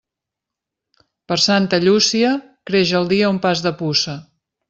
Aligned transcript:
Per 1.31 1.37
Santa 1.43 1.79
Llúcia, 1.83 2.33
creix 2.71 2.95
el 3.01 3.07
dia 3.13 3.31
un 3.35 3.39
pas 3.47 3.65
de 3.67 3.77
puça. 3.83 4.19